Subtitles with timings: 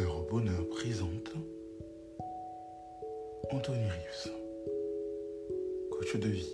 [0.00, 1.32] Au bonheur présente
[3.52, 4.32] Anthony Rives,
[5.92, 6.48] coach de vie.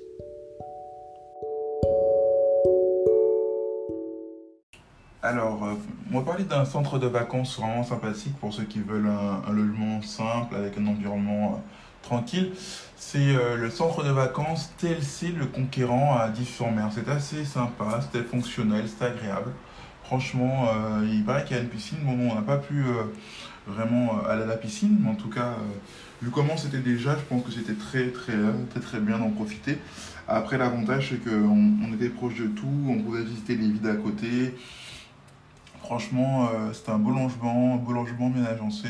[5.22, 5.74] Alors, euh,
[6.12, 10.02] on va parler d'un centre de vacances vraiment sympathique pour ceux qui veulent un, logement
[10.02, 11.58] simple avec un environnement euh,
[12.02, 12.52] tranquille.
[12.96, 16.90] C'est euh, le centre de vacances TLC Le Conquérant à Dives-sur-Mer.
[16.94, 19.52] C'est assez sympa, c'était fonctionnel, c'était agréable.
[20.10, 21.98] Franchement, euh, il paraît qu'il y a une piscine.
[22.02, 23.04] Bon, on n'a pas pu euh,
[23.68, 25.54] vraiment euh, aller à la piscine, mais en tout cas,
[26.20, 29.78] vu comment c'était déjà, je pense que c'était très, très, bien d'en profiter.
[30.26, 33.94] Après, l'avantage, c'est qu'on on était proche de tout, on pouvait visiter les villes à
[33.94, 34.56] côté.
[35.78, 38.88] Franchement, c'était un beau logement, un beau logement bien agencé.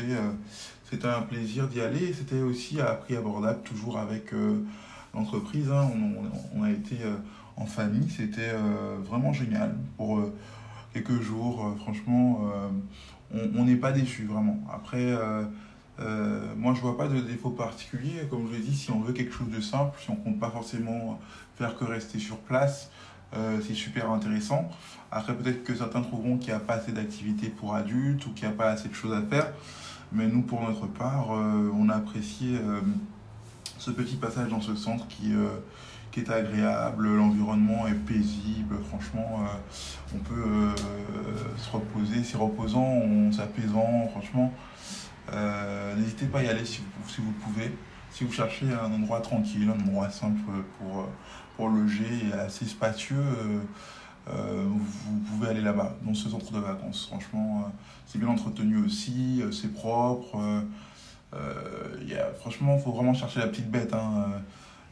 [0.89, 2.13] c'était un plaisir d'y aller.
[2.13, 4.31] C'était aussi à prix abordable, toujours avec
[5.13, 5.69] l'entreprise.
[5.69, 5.87] hein.
[6.55, 6.97] On, a été
[7.57, 8.55] en famille, c'était
[9.03, 9.75] vraiment génial.
[9.97, 10.19] Pour
[10.93, 12.51] quelques jours, euh, franchement,
[13.33, 14.59] euh, on n'est pas déçu vraiment.
[14.73, 15.15] Après,
[15.99, 18.27] euh, moi je vois pas de défaut particulier.
[18.29, 20.49] Comme je l'ai dit, si on veut quelque chose de simple, si on compte pas
[20.49, 21.19] forcément
[21.55, 22.91] faire que rester sur place,
[23.61, 24.69] c'est super intéressant.
[25.09, 28.45] Après, peut-être que certains trouveront qu'il n'y a pas assez d'activités pour adultes ou qu'il
[28.45, 29.53] n'y a pas assez de choses à faire.
[30.11, 32.59] Mais nous, pour notre part, on a apprécié
[33.77, 35.31] ce petit passage dans ce centre qui,
[36.11, 40.75] qui est agréable, l'environnement est paisible, franchement, euh, on peut euh,
[41.57, 44.53] se reposer, c'est reposant, on s'apaisant, franchement.
[45.31, 46.81] Euh, N'hésitez pas à y aller si
[47.17, 47.71] vous, pouvez.
[48.11, 51.07] Si vous cherchez un endroit tranquille, un endroit simple pour,
[51.55, 53.23] pour loger assez spacieux,
[54.27, 57.07] vous pouvez aller là-bas, dans ce centre de vacances.
[57.07, 57.71] Franchement,
[58.05, 60.37] c'est bien entretenu aussi, c'est propre.
[62.39, 63.93] franchement, il faut vraiment chercher la petite bête.
[63.93, 64.41] hein.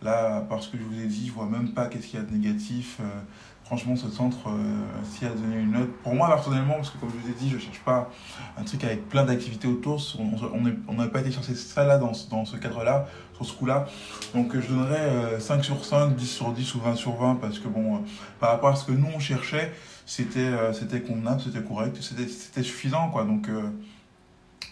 [0.02, 2.22] Euh, Là, parce que je vous ai dit, je vois même pas qu'est-ce qu'il y
[2.22, 2.98] a de négatif.
[3.02, 3.04] Euh,
[3.66, 7.10] franchement, ce centre, euh, s'il a donné une note, pour moi personnellement, parce que comme
[7.10, 8.10] je vous ai dit, je cherche pas
[8.58, 10.02] un truc avec plein d'activités autour.
[10.88, 13.88] On n'a pas été chercher ça là dans, dans ce cadre-là, sur ce coup-là.
[14.34, 17.36] Donc euh, je donnerais euh, 5 sur 5, 10 sur 10 ou 20 sur 20,
[17.36, 18.00] parce que bon, euh,
[18.40, 19.74] par rapport à ce que nous on cherchait,
[20.06, 23.26] c'était euh, c'était convenable, c'était correct, c'était suffisant, quoi.
[23.26, 23.70] Donc euh,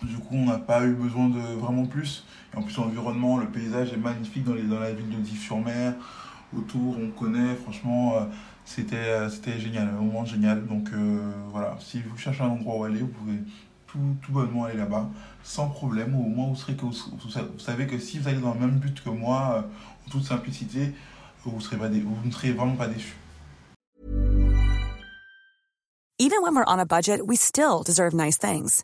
[0.03, 2.23] du coup, on n'a pas eu besoin de vraiment plus.
[2.53, 5.93] Et en plus, l'environnement, le paysage est magnifique dans, dans la ville de Dives-sur-Mer.
[6.55, 8.25] Autour, on connaît, franchement, euh,
[8.63, 10.65] c'était euh, c'était génial, un moment génial.
[10.65, 13.39] Donc euh, voilà, si vous cherchez un endroit où aller, vous pouvez
[13.87, 15.09] tout, tout bonnement aller là-bas,
[15.43, 16.15] sans problème.
[16.15, 18.77] Au moins, vous, serez que, vous, vous savez que si vous allez dans le même
[18.77, 19.65] but que moi,
[20.05, 20.93] en toute simplicité,
[21.43, 23.15] vous, serez pas vous ne serez vraiment pas déçus.
[26.19, 28.83] Even when we're on a budget, we still deserve nice things.